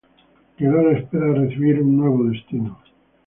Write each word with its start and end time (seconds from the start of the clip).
Quedó 0.57 0.79
a 0.79 0.83
la 0.83 0.97
espera 0.97 1.27
de 1.27 1.35
recibir 1.45 1.79
un 1.79 1.95
nuevo 1.97 2.23
destino. 2.23 2.79